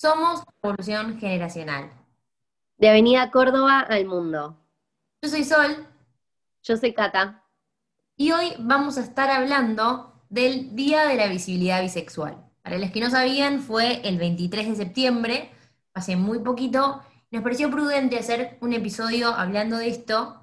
Somos 0.00 0.44
Revolución 0.62 1.18
Generacional. 1.18 1.90
De 2.76 2.88
Avenida 2.88 3.32
Córdoba 3.32 3.80
al 3.80 4.06
mundo. 4.06 4.56
Yo 5.20 5.28
soy 5.28 5.42
Sol. 5.42 5.88
Yo 6.62 6.76
soy 6.76 6.94
Cata. 6.94 7.42
Y 8.16 8.30
hoy 8.30 8.54
vamos 8.60 8.96
a 8.96 9.00
estar 9.00 9.28
hablando 9.28 10.22
del 10.28 10.76
Día 10.76 11.08
de 11.08 11.16
la 11.16 11.26
Visibilidad 11.26 11.82
Bisexual. 11.82 12.36
Para 12.62 12.78
los 12.78 12.92
que 12.92 13.00
no 13.00 13.10
sabían, 13.10 13.58
fue 13.58 14.00
el 14.08 14.18
23 14.18 14.68
de 14.68 14.76
septiembre, 14.76 15.50
hace 15.94 16.14
muy 16.14 16.38
poquito. 16.38 17.02
Nos 17.32 17.42
pareció 17.42 17.68
prudente 17.68 18.20
hacer 18.20 18.56
un 18.60 18.74
episodio 18.74 19.34
hablando 19.34 19.78
de 19.78 19.88
esto, 19.88 20.40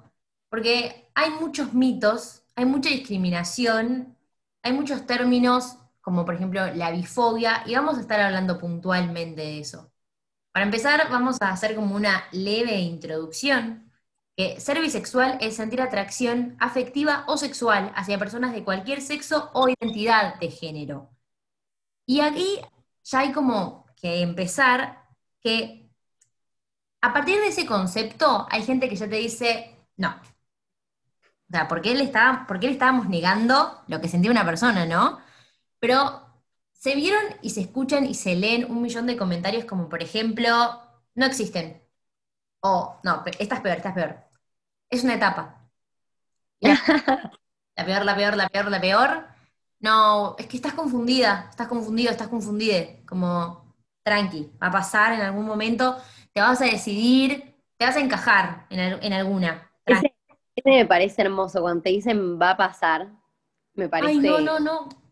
porque 0.50 1.08
hay 1.14 1.30
muchos 1.30 1.72
mitos, 1.72 2.42
hay 2.56 2.66
mucha 2.66 2.90
discriminación, 2.90 4.18
hay 4.62 4.74
muchos 4.74 5.06
términos 5.06 5.78
como 6.06 6.24
por 6.24 6.36
ejemplo 6.36 6.72
la 6.72 6.92
bifobia, 6.92 7.64
y 7.66 7.74
vamos 7.74 7.98
a 7.98 8.00
estar 8.00 8.20
hablando 8.20 8.60
puntualmente 8.60 9.40
de 9.40 9.58
eso. 9.58 9.92
Para 10.52 10.64
empezar, 10.64 11.10
vamos 11.10 11.42
a 11.42 11.50
hacer 11.50 11.74
como 11.74 11.96
una 11.96 12.26
leve 12.30 12.78
introducción, 12.78 13.90
que 14.36 14.60
ser 14.60 14.80
bisexual 14.80 15.36
es 15.40 15.56
sentir 15.56 15.82
atracción 15.82 16.56
afectiva 16.60 17.24
o 17.26 17.36
sexual 17.36 17.92
hacia 17.96 18.20
personas 18.20 18.52
de 18.52 18.62
cualquier 18.62 19.00
sexo 19.02 19.50
o 19.52 19.68
identidad 19.68 20.38
de 20.38 20.50
género. 20.52 21.10
Y 22.06 22.20
aquí 22.20 22.60
ya 23.02 23.18
hay 23.18 23.32
como 23.32 23.86
que 23.96 24.22
empezar 24.22 25.08
que 25.42 25.90
a 27.00 27.12
partir 27.12 27.40
de 27.40 27.48
ese 27.48 27.66
concepto 27.66 28.46
hay 28.48 28.62
gente 28.62 28.88
que 28.88 28.94
ya 28.94 29.08
te 29.08 29.16
dice, 29.16 29.76
no. 29.96 30.10
O 31.48 31.50
sea, 31.50 31.66
¿por 31.66 31.82
qué 31.82 31.96
le, 31.96 32.12
¿por 32.46 32.60
qué 32.60 32.68
le 32.68 32.74
estábamos 32.74 33.08
negando 33.08 33.82
lo 33.88 34.00
que 34.00 34.08
sentía 34.08 34.30
una 34.30 34.44
persona, 34.44 34.86
no? 34.86 35.25
Pero 35.86 36.20
se 36.72 36.96
vieron 36.96 37.22
y 37.42 37.50
se 37.50 37.60
escuchan 37.60 38.06
y 38.06 38.14
se 38.14 38.34
leen 38.34 38.68
un 38.68 38.82
millón 38.82 39.06
de 39.06 39.16
comentarios 39.16 39.66
como, 39.66 39.88
por 39.88 40.02
ejemplo, 40.02 40.50
no 41.14 41.26
existen. 41.26 41.80
O, 42.58 42.98
no, 43.04 43.22
esta 43.38 43.54
es 43.54 43.60
peor, 43.60 43.76
esta 43.76 43.90
es 43.90 43.94
peor. 43.94 44.16
Es 44.90 45.04
una 45.04 45.14
etapa. 45.14 45.70
La, 46.60 47.84
peor, 47.84 48.04
la 48.04 48.16
peor, 48.16 48.36
la 48.36 48.48
peor, 48.48 48.68
la 48.68 48.80
peor. 48.80 49.26
No, 49.78 50.34
es 50.40 50.48
que 50.48 50.56
estás 50.56 50.74
confundida, 50.74 51.46
estás 51.50 51.68
confundido, 51.68 52.10
estás 52.10 52.26
confundida. 52.26 52.84
Como, 53.06 53.72
tranqui, 54.02 54.50
va 54.60 54.66
a 54.66 54.72
pasar 54.72 55.12
en 55.12 55.20
algún 55.20 55.46
momento, 55.46 55.98
te 56.32 56.40
vas 56.40 56.60
a 56.62 56.64
decidir, 56.64 57.62
te 57.76 57.84
vas 57.84 57.94
a 57.94 58.00
encajar 58.00 58.66
en, 58.70 59.12
alguna. 59.12 59.70
Ese, 59.84 60.16
ese, 60.56 60.68
me 60.68 60.84
parece 60.84 61.22
hermoso, 61.22 61.60
cuando 61.60 61.84
te 61.84 61.90
dicen 61.90 62.40
va 62.42 62.50
a 62.50 62.56
pasar, 62.56 63.08
me 63.74 63.88
parece... 63.88 64.10
Ay, 64.10 64.18
no, 64.18 64.40
no, 64.40 64.58
no. 64.58 65.05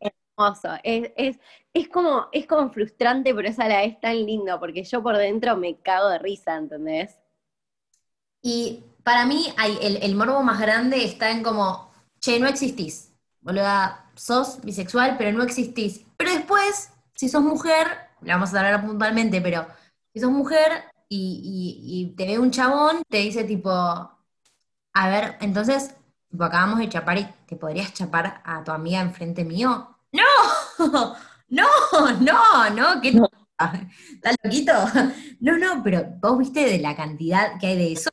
Es, 0.82 1.88
como, 1.88 2.28
es 2.32 2.46
como 2.46 2.70
frustrante, 2.70 3.34
pero 3.34 3.48
es 3.48 3.58
la 3.58 3.68
vez 3.68 4.00
tan 4.00 4.24
lindo, 4.24 4.58
porque 4.58 4.84
yo 4.84 5.02
por 5.02 5.16
dentro 5.16 5.56
me 5.56 5.77
cago 5.77 6.08
de 6.08 6.18
risa, 6.18 6.56
¿entendés? 6.56 7.18
Y 8.42 8.84
para 9.02 9.27
mí 9.27 9.52
hay, 9.56 9.78
el, 9.80 10.14
morbo 10.16 10.42
más 10.42 10.60
grande 10.60 11.05
está 11.05 11.30
en 11.30 11.42
como, 11.42 11.90
che, 12.20 12.38
no 12.40 12.48
existís. 12.48 13.12
Boluda, 13.40 14.10
sos 14.14 14.60
bisexual, 14.62 15.16
pero 15.18 15.32
no 15.32 15.44
existís. 15.44 16.05
Pero 16.16 16.32
después, 16.32 16.90
si 17.14 17.28
sos 17.28 17.42
mujer, 17.42 17.86
le 18.22 18.32
vamos 18.32 18.52
a 18.55 18.58
hablar 18.58 18.84
puntualmente, 18.84 19.40
pero 19.40 19.66
si 20.12 20.20
sos 20.20 20.30
mujer 20.30 20.84
y, 21.08 22.14
te 22.16 22.27
ve 22.27 22.38
un 22.38 22.50
chabón, 22.50 23.02
te 23.08 23.18
dice 23.18 23.44
tipo, 23.44 23.70
a 23.70 25.08
ver, 25.08 25.36
entonces, 25.40 25.94
tipo, 26.30 26.44
acabamos 26.44 26.78
de 26.78 26.88
chapar 26.88 27.18
y 27.18 27.24
te 27.46 27.56
podrías 27.56 27.92
chapar 27.92 28.42
a 28.44 28.64
tu 28.64 28.72
amiga 28.72 29.00
enfrente 29.00 29.44
mío. 29.44 29.93
No, 30.14 30.22
no, 31.48 31.66
no, 32.20 32.70
no, 32.70 33.00
¿qué 33.02 33.12
no. 33.12 33.28
¿Estás 34.14 34.36
loquito? 34.42 34.72
No, 35.40 35.58
no, 35.58 35.82
pero 35.82 36.04
vos 36.20 36.38
viste 36.38 36.64
de 36.64 36.78
la 36.78 36.94
cantidad 36.96 37.58
que 37.60 37.66
hay 37.68 37.76
de 37.76 37.92
eso. 37.92 38.10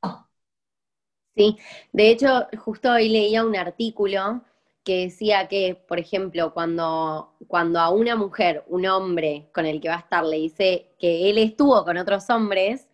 Sí, 1.36 1.58
de 1.94 2.10
hecho, 2.10 2.48
justo 2.58 2.92
hoy 2.92 3.08
leía 3.10 3.46
un 3.46 3.56
artículo 3.56 4.44
que 4.84 5.06
decía 5.06 5.48
que, 5.48 5.76
por 5.88 6.00
ejemplo, 6.00 6.54
cuando, 6.54 7.36
cuando 7.48 7.80
a 7.80 7.90
una 7.90 8.16
mujer, 8.16 8.64
un 8.68 8.86
hombre 8.88 9.50
con 9.54 9.66
el 9.66 9.80
que 9.80 9.90
va 9.90 9.96
a 9.96 10.00
estar, 10.00 10.26
le 10.26 10.38
dice 10.38 10.96
que 11.00 11.30
él 11.30 11.38
estuvo 11.38 11.86
con 11.86 11.98
otros 11.98 12.30
hombres, 12.30 12.88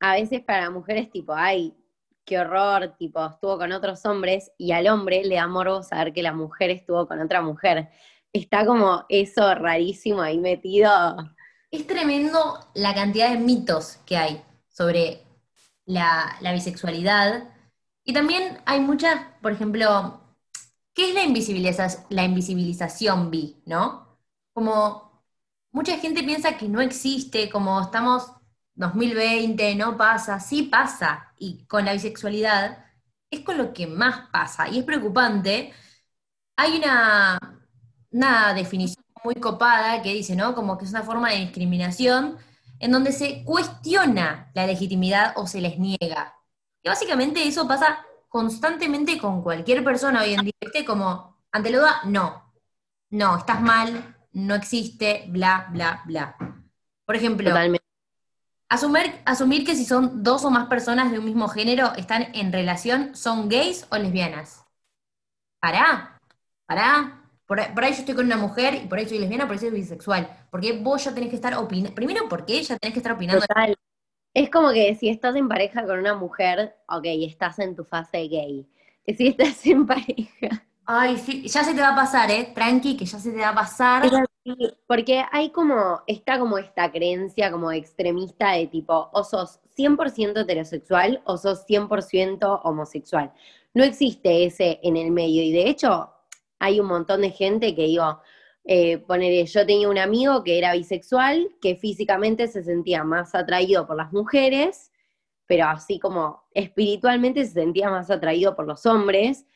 a 0.00 0.14
veces 0.14 0.40
para 0.42 0.62
la 0.62 0.70
mujer 0.70 0.96
es 0.98 1.10
tipo, 1.10 1.34
ay, 1.34 1.74
qué 2.24 2.38
horror, 2.38 2.94
tipo, 2.98 3.24
estuvo 3.26 3.58
con 3.58 3.72
otros 3.72 4.04
hombres, 4.06 4.52
y 4.58 4.72
al 4.72 4.88
hombre 4.88 5.24
le 5.24 5.36
da 5.36 5.46
morbo 5.48 5.82
saber 5.82 6.12
que 6.12 6.22
la 6.22 6.32
mujer 6.32 6.70
estuvo 6.70 7.06
con 7.06 7.20
otra 7.20 7.42
mujer 7.42 7.90
está 8.32 8.66
como 8.66 9.04
eso 9.08 9.54
rarísimo 9.54 10.22
ahí 10.22 10.38
metido. 10.38 10.90
Es 11.70 11.86
tremendo 11.86 12.58
la 12.74 12.94
cantidad 12.94 13.30
de 13.30 13.38
mitos 13.38 13.98
que 14.06 14.16
hay 14.16 14.42
sobre 14.68 15.24
la, 15.86 16.36
bisexualidad. 16.52 17.54
Y 18.04 18.12
también 18.12 18.58
hay 18.66 18.80
muchas, 18.80 19.20
por 19.42 19.52
ejemplo, 19.52 20.20
¿qué 20.94 21.10
es 21.10 21.14
la, 21.14 22.04
la 22.10 22.24
invisibilización 22.24 23.30
bi, 23.30 23.62
no? 23.66 24.18
Como 24.52 25.24
mucha 25.72 25.98
gente 25.98 26.22
piensa 26.24 26.56
que 26.56 26.68
no 26.68 26.80
existe, 26.80 27.50
como 27.50 27.80
estamos 27.80 28.32
2020, 28.74 29.74
no 29.76 29.96
pasa, 29.96 30.40
sí 30.40 30.64
pasa. 30.64 31.32
Y 31.38 31.64
con 31.66 31.84
la 31.84 31.92
bisexualidad 31.92 32.84
es 33.30 33.40
con 33.40 33.58
lo 33.58 33.72
que 33.72 33.86
más 33.86 34.28
pasa. 34.30 34.68
Y 34.68 34.78
es 34.78 34.84
preocupante. 34.84 35.72
Hay 36.56 36.78
una, 36.78 37.38
una 38.10 38.54
definición 38.54 39.04
muy 39.24 39.34
copada 39.34 40.02
que 40.02 40.14
dice, 40.14 40.34
¿no? 40.34 40.54
Como 40.54 40.78
que 40.78 40.84
es 40.84 40.90
una 40.90 41.02
forma 41.02 41.30
de 41.30 41.36
discriminación 41.36 42.38
en 42.78 42.92
donde 42.92 43.12
se 43.12 43.44
cuestiona 43.44 44.50
la 44.54 44.66
legitimidad 44.66 45.34
o 45.36 45.46
se 45.46 45.60
les 45.60 45.78
niega. 45.78 46.34
Y 46.82 46.88
básicamente 46.88 47.46
eso 47.46 47.68
pasa 47.68 48.04
constantemente 48.28 49.18
con 49.18 49.42
cualquier 49.42 49.84
persona 49.84 50.22
hoy 50.22 50.34
en 50.34 50.44
día, 50.44 50.52
¿viste? 50.60 50.84
Como, 50.84 51.36
ante 51.52 51.70
la 51.70 51.78
duda, 51.78 52.00
no. 52.04 52.50
No, 53.10 53.36
estás 53.36 53.60
mal, 53.60 54.16
no 54.32 54.54
existe, 54.54 55.26
bla, 55.28 55.68
bla, 55.70 56.02
bla. 56.06 56.36
Por 57.04 57.16
ejemplo, 57.16 57.52
asumir, 58.68 59.20
asumir 59.24 59.66
que 59.66 59.74
si 59.74 59.84
son 59.84 60.22
dos 60.22 60.44
o 60.44 60.50
más 60.50 60.68
personas 60.68 61.10
de 61.10 61.18
un 61.18 61.24
mismo 61.24 61.48
género 61.48 61.92
están 61.96 62.34
en 62.34 62.52
relación, 62.52 63.14
son 63.14 63.48
gays 63.48 63.86
o 63.90 63.98
lesbianas. 63.98 64.64
Pará, 65.58 66.20
pará, 66.66 67.19
por, 67.50 67.58
ahí 67.58 67.92
yo 67.92 67.98
estoy 67.98 68.14
con 68.14 68.26
una 68.26 68.36
mujer 68.36 68.76
y 68.76 68.86
por 68.86 68.96
ahí 68.96 69.08
soy 69.08 69.18
lesbiana, 69.18 69.44
por 69.44 69.54
ahí 69.54 69.58
soy 69.58 69.70
bisexual. 69.70 70.46
Porque 70.52 70.78
vos 70.80 71.02
ya 71.02 71.12
tenés 71.12 71.30
que 71.30 71.34
estar 71.34 71.56
opinando. 71.56 71.92
Primero, 71.96 72.28
porque 72.28 72.52
ella 72.52 72.78
tenés 72.78 72.92
que 72.92 73.00
estar 73.00 73.10
opinando. 73.10 73.44
Total. 73.44 73.74
Es 74.32 74.50
como 74.50 74.70
que 74.70 74.94
si 74.94 75.08
estás 75.08 75.34
en 75.34 75.48
pareja 75.48 75.84
con 75.84 75.98
una 75.98 76.14
mujer, 76.14 76.76
ok, 76.88 77.02
estás 77.26 77.58
en 77.58 77.74
tu 77.74 77.82
fase 77.82 78.28
gay. 78.28 78.68
Que 79.04 79.16
si 79.16 79.26
estás 79.26 79.66
en 79.66 79.84
pareja. 79.84 80.64
Ay, 80.86 81.16
sí, 81.16 81.48
ya 81.48 81.64
se 81.64 81.74
te 81.74 81.80
va 81.80 81.88
a 81.88 81.96
pasar, 81.96 82.30
¿eh? 82.30 82.52
Tranqui, 82.54 82.96
que 82.96 83.04
ya 83.04 83.18
se 83.18 83.32
te 83.32 83.40
va 83.40 83.48
a 83.48 83.54
pasar. 83.54 84.08
porque 84.86 85.24
hay 85.32 85.50
como, 85.50 86.02
está 86.06 86.38
como 86.38 86.56
esta 86.56 86.92
creencia 86.92 87.50
como 87.50 87.72
extremista 87.72 88.52
de 88.52 88.68
tipo, 88.68 89.10
o 89.12 89.24
sos 89.24 89.58
100% 89.76 90.40
heterosexual 90.42 91.20
o 91.24 91.36
sos 91.36 91.66
100% 91.66 92.60
homosexual. 92.62 93.32
No 93.74 93.82
existe 93.82 94.44
ese 94.44 94.78
en 94.84 94.96
el 94.96 95.10
medio. 95.10 95.42
Y 95.42 95.50
de 95.50 95.68
hecho, 95.68 96.12
hay 96.60 96.78
un 96.78 96.86
montón 96.86 97.22
de 97.22 97.30
gente 97.30 97.74
que 97.74 97.84
digo, 97.84 98.20
eh, 98.64 99.02
yo 99.46 99.66
tenía 99.66 99.88
un 99.88 99.98
amigo 99.98 100.44
que 100.44 100.58
era 100.58 100.74
bisexual, 100.74 101.48
que 101.60 101.74
físicamente 101.74 102.46
se 102.46 102.62
sentía 102.62 103.02
más 103.02 103.34
atraído 103.34 103.86
por 103.86 103.96
las 103.96 104.12
mujeres, 104.12 104.92
pero 105.46 105.66
así 105.66 105.98
como 105.98 106.44
espiritualmente 106.52 107.44
se 107.44 107.52
sentía 107.52 107.90
más 107.90 108.10
atraído 108.10 108.54
por 108.54 108.66
los 108.66 108.86
hombres. 108.86 109.46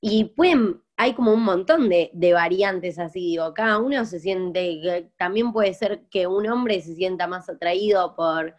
Y 0.00 0.24
pueden, 0.24 0.82
hay 0.96 1.14
como 1.14 1.32
un 1.32 1.42
montón 1.42 1.88
de, 1.88 2.10
variantes 2.34 2.98
así, 2.98 3.20
digo, 3.20 3.54
cada 3.54 3.78
uno 3.78 4.04
se 4.04 4.20
siente, 4.20 5.10
también 5.16 5.52
puede 5.52 5.72
ser 5.74 6.06
que 6.10 6.26
un 6.26 6.46
hombre 6.48 6.80
se 6.82 6.94
sienta 6.94 7.26
más 7.26 7.48
atraído 7.48 8.14
por 8.14 8.54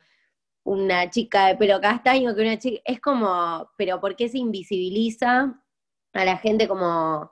una 0.64 1.10
chica 1.12 1.48
de 1.48 1.56
pelo 1.56 1.80
castaño 1.80 2.36
que 2.36 2.42
una 2.42 2.58
chica, 2.58 2.82
es 2.84 3.00
como, 3.00 3.70
pero 3.78 4.02
¿por 4.02 4.16
qué 4.16 4.28
se 4.28 4.40
invisibiliza 4.40 5.62
a 6.14 6.26
la 6.26 6.38
gente 6.38 6.68
como 6.68 7.32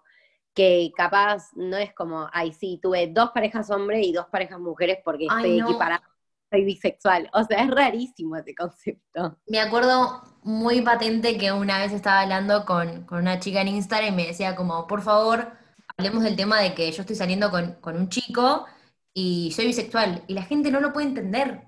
que 0.53 0.91
capaz 0.95 1.49
no 1.55 1.77
es 1.77 1.93
como, 1.93 2.29
ay, 2.31 2.53
sí, 2.53 2.79
tuve 2.81 3.07
dos 3.07 3.31
parejas 3.31 3.69
hombres 3.69 4.05
y 4.05 4.13
dos 4.13 4.27
parejas 4.27 4.59
mujeres 4.59 4.99
porque 5.03 5.25
estoy 5.25 5.59
equiparada, 5.59 6.03
soy 6.51 6.63
bisexual. 6.63 7.29
O 7.33 7.43
sea, 7.43 7.63
es 7.63 7.69
rarísimo 7.69 8.35
ese 8.35 8.53
concepto. 8.53 9.39
Me 9.47 9.59
acuerdo 9.59 10.21
muy 10.43 10.81
patente 10.81 11.37
que 11.37 11.51
una 11.51 11.79
vez 11.79 11.91
estaba 11.91 12.21
hablando 12.21 12.65
con, 12.65 13.07
una 13.11 13.39
chica 13.39 13.61
en 13.61 13.69
Instagram 13.69 14.13
y 14.13 14.15
me 14.15 14.27
decía 14.27 14.55
como, 14.55 14.85
por 14.87 15.01
favor, 15.01 15.51
hablemos 15.97 16.23
del 16.23 16.35
tema 16.35 16.59
de 16.59 16.73
que 16.75 16.91
yo 16.91 17.01
estoy 17.01 17.15
saliendo 17.15 17.49
con, 17.49 17.77
un 17.83 18.09
chico 18.09 18.65
y 19.13 19.51
soy 19.51 19.67
bisexual. 19.67 20.23
Y 20.27 20.33
la 20.33 20.43
gente 20.43 20.69
no 20.69 20.79
lo 20.79 20.93
puede 20.93 21.07
entender. 21.07 21.63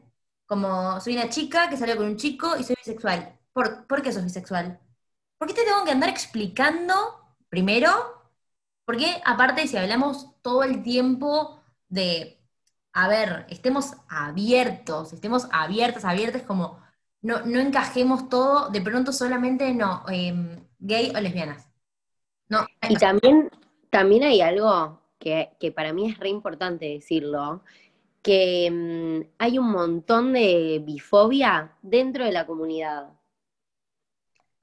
Como 0.45 1.01
soy 1.01 1.15
una 1.15 1.29
chica 1.29 1.69
que 1.69 1.77
salió 1.77 1.97
con 1.97 2.05
un 2.05 2.17
chico 2.17 2.55
y 2.55 2.63
soy 2.63 2.75
bisexual. 2.75 3.39
¿Por, 3.51 3.87
¿Por 3.87 4.03
qué 4.03 4.11
sos 4.11 4.23
bisexual? 4.23 4.79
¿Por 5.39 5.47
qué 5.47 5.55
te 5.55 5.63
tengo 5.63 5.83
que 5.83 5.91
andar 5.91 6.09
explicando 6.09 6.93
primero 7.49 8.14
porque 8.85 9.21
aparte, 9.25 9.67
si 9.67 9.77
hablamos 9.77 10.29
todo 10.41 10.63
el 10.63 10.83
tiempo 10.83 11.59
de 11.89 12.35
a 12.95 13.09
ver, 13.09 13.45
estemos 13.49 13.91
abiertos, 14.07 15.11
estemos 15.11 15.49
abiertas, 15.51 16.05
abiertas, 16.05 16.43
como 16.43 16.79
no, 17.21 17.45
no 17.45 17.59
encajemos 17.59 18.29
todo 18.29 18.69
de 18.69 18.79
pronto 18.79 19.11
solamente 19.11 19.73
no, 19.73 20.05
em, 20.07 20.65
gay 20.79 21.11
o 21.13 21.19
lesbianas. 21.19 21.67
No. 22.47 22.65
Y 22.87 22.95
también, 22.95 23.51
también 23.89 24.23
hay 24.23 24.39
algo 24.39 25.01
que, 25.19 25.49
que 25.59 25.73
para 25.73 25.91
mí 25.91 26.09
es 26.09 26.17
re 26.19 26.29
importante 26.29 26.85
decirlo, 26.85 27.63
que 28.21 28.71
mm, 28.71 29.33
hay 29.39 29.59
un 29.59 29.71
montón 29.71 30.31
de 30.31 30.81
bifobia 30.85 31.75
dentro 31.81 32.23
de 32.23 32.31
la 32.31 32.47
comunidad. 32.47 33.09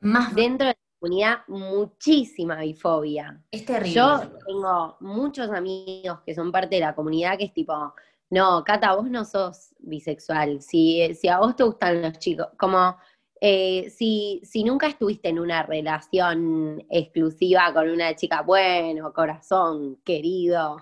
Más 0.01 0.35
Dentro 0.35 0.69
de 0.69 0.73
la 0.73 0.82
comunidad, 1.03 1.39
muchísima 1.49 2.57
bifobia. 2.61 3.43
es 3.51 3.65
terrible. 3.65 3.95
Yo 3.95 4.21
tengo 4.47 4.97
muchos 5.01 5.51
amigos 5.51 6.21
que 6.25 6.35
son 6.35 6.53
parte 6.53 6.77
de 6.77 6.81
la 6.83 6.95
comunidad 6.95 7.37
que 7.39 7.45
es 7.45 7.55
tipo, 7.55 7.95
no, 8.31 8.65
Cata, 8.65 8.95
vos 8.95 9.11
no 9.11 9.25
sos 9.25 9.75
bisexual. 9.81 10.63
Si, 10.63 11.15
si 11.15 11.29
a 11.29 11.39
vos 11.39 11.57
te 11.57 11.65
gustan 11.65 12.01
los 12.03 12.19
chicos, 12.19 12.49
como 12.59 12.97
eh, 13.41 13.91
si, 13.91 14.41
si 14.45 14.65
nunca 14.65 14.87
estuviste 14.87 15.29
en 15.29 15.39
una 15.41 15.63
relación 15.65 16.85
exclusiva 16.89 17.73
con 17.75 17.89
una 17.91 18.15
chica, 18.17 18.43
bueno, 18.43 19.13
corazón, 19.13 19.97
querido. 20.05 20.79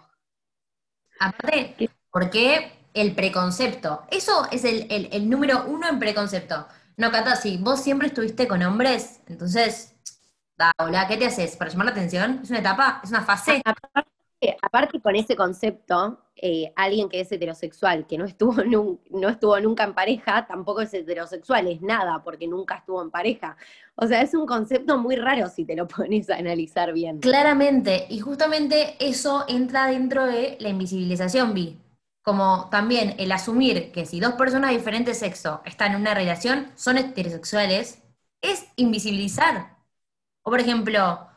Aparte, 1.18 1.90
porque 2.10 2.72
el 2.94 3.14
preconcepto, 3.14 4.02
eso 4.10 4.46
es 4.50 4.64
el, 4.64 4.86
el- 4.90 5.08
el 5.12 5.28
número 5.28 5.64
uno 5.66 5.88
en 5.88 5.98
preconcepto. 5.98 6.66
No, 6.96 7.10
Cata, 7.10 7.36
si 7.36 7.56
vos 7.58 7.82
siempre 7.82 8.08
estuviste 8.08 8.48
con 8.48 8.62
hombres, 8.62 9.20
entonces, 9.26 9.94
hola, 10.78 11.06
¿qué 11.08 11.16
te 11.16 11.26
haces? 11.26 11.56
¿Para 11.56 11.70
llamar 11.70 11.86
la 11.86 11.92
atención? 11.92 12.40
¿Es 12.42 12.50
una 12.50 12.58
etapa? 12.60 13.00
¿Es 13.04 13.10
una 13.10 13.22
fase? 13.22 13.62
Aparte, 13.64 14.56
aparte 14.62 15.00
con 15.00 15.16
ese 15.16 15.36
concepto, 15.36 16.20
eh, 16.36 16.72
alguien 16.76 17.08
que 17.08 17.20
es 17.20 17.30
heterosexual, 17.32 18.06
que 18.06 18.18
no 18.18 18.24
estuvo, 18.24 18.52
nun- 18.64 19.00
no 19.10 19.28
estuvo 19.28 19.58
nunca 19.60 19.84
en 19.84 19.94
pareja, 19.94 20.46
tampoco 20.46 20.80
es 20.82 20.94
heterosexual, 20.94 21.68
es 21.68 21.82
nada, 21.82 22.22
porque 22.24 22.46
nunca 22.48 22.76
estuvo 22.76 23.02
en 23.02 23.10
pareja. 23.10 23.56
O 23.96 24.06
sea, 24.06 24.22
es 24.22 24.34
un 24.34 24.46
concepto 24.46 24.98
muy 24.98 25.16
raro 25.16 25.48
si 25.48 25.64
te 25.64 25.76
lo 25.76 25.86
pones 25.88 26.30
a 26.30 26.36
analizar 26.36 26.92
bien. 26.92 27.20
Claramente, 27.20 28.06
y 28.08 28.20
justamente 28.20 28.96
eso 28.98 29.44
entra 29.46 29.86
dentro 29.86 30.24
de 30.24 30.56
la 30.60 30.70
invisibilización 30.70 31.52
bi. 31.52 31.78
Como 32.22 32.68
también 32.70 33.14
el 33.18 33.30
asumir 33.32 33.92
que 33.92 34.06
si 34.06 34.20
dos 34.20 34.34
personas 34.34 34.70
de 34.70 34.78
diferente 34.78 35.14
sexo 35.14 35.60
están 35.66 35.92
en 35.92 36.00
una 36.00 36.14
relación, 36.14 36.70
son 36.76 36.96
heterosexuales, 36.98 38.02
es 38.40 38.64
invisibilizar. 38.76 39.76
O 40.42 40.50
por 40.50 40.60
ejemplo, 40.60 41.28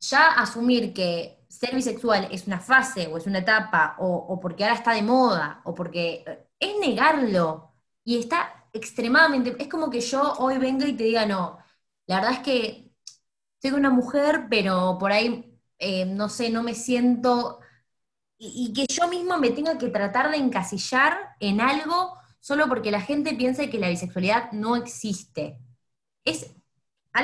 ya 0.00 0.32
asumir 0.34 0.92
que 0.94 1.44
ser 1.48 1.74
bisexual 1.74 2.28
es 2.30 2.46
una 2.46 2.60
fase 2.60 3.06
o 3.08 3.16
es 3.18 3.26
una 3.26 3.38
etapa, 3.40 3.96
o, 3.98 4.38
porque 4.40 4.64
ahora 4.64 4.76
está 4.76 4.92
de 4.94 5.02
moda, 5.02 5.62
o 5.64 5.74
porque 5.74 6.24
eh, 6.26 6.48
es 6.60 6.78
negarlo. 6.80 7.72
Y 8.04 8.18
está 8.18 8.68
extremadamente, 8.72 9.56
es 9.58 9.68
como 9.68 9.90
que 9.90 10.00
yo 10.00 10.34
hoy 10.38 10.58
venga 10.58 10.86
y 10.86 10.96
te 10.96 11.04
diga, 11.04 11.26
no, 11.26 11.58
la 12.06 12.16
verdad 12.16 12.32
es 12.34 12.38
que 12.40 12.92
soy 13.62 13.72
una 13.72 13.90
mujer, 13.90 14.46
pero 14.50 14.98
por 14.98 15.12
ahí, 15.12 15.58
eh, 15.78 16.06
no 16.06 16.28
sé, 16.28 16.50
no 16.50 16.62
me 16.62 16.74
siento, 16.74 17.60
y, 18.38 18.68
y 18.70 18.72
que 18.74 18.86
yo 18.92 19.08
misma 19.08 19.38
me 19.38 19.50
tenga 19.50 19.78
que 19.78 19.88
tratar 19.88 20.30
de 20.30 20.36
encasillar 20.38 21.36
en 21.40 21.60
algo 21.60 22.18
solo 22.40 22.68
porque 22.68 22.90
la 22.90 23.00
gente 23.00 23.34
piensa 23.34 23.68
que 23.68 23.78
la 23.78 23.88
bisexualidad 23.88 24.52
no 24.52 24.76
existe. 24.76 25.58
Es 26.24 26.55